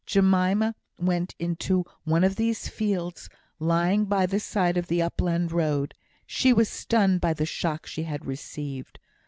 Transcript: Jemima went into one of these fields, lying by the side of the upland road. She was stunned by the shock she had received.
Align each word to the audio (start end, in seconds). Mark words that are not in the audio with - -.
Jemima 0.07 0.73
went 0.97 1.35
into 1.37 1.85
one 2.05 2.23
of 2.23 2.35
these 2.35 2.67
fields, 2.67 3.29
lying 3.59 4.05
by 4.05 4.25
the 4.25 4.39
side 4.39 4.75
of 4.75 4.87
the 4.87 4.99
upland 4.99 5.51
road. 5.51 5.93
She 6.25 6.51
was 6.53 6.69
stunned 6.69 7.21
by 7.21 7.33
the 7.35 7.45
shock 7.45 7.85
she 7.85 8.01
had 8.01 8.25
received. 8.25 8.97